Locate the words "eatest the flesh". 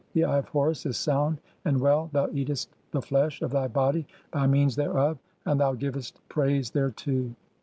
2.31-3.39